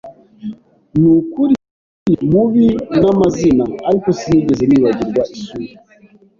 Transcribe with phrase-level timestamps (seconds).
[0.99, 1.55] Nukuri
[2.31, 2.67] mubi
[2.99, 5.73] namazina, ariko sinigeze nibagirwa isura.